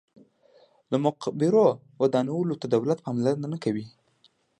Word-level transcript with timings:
د 0.91 0.93
مقبرو 1.05 1.67
ودانولو 2.01 2.53
ته 2.61 2.65
دولت 2.73 2.99
پاملرنه 3.05 3.47
نه 3.53 3.57
کوي. 3.63 3.85